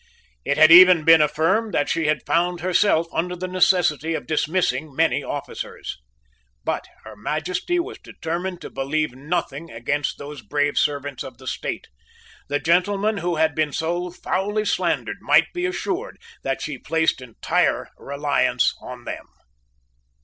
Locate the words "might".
15.21-15.53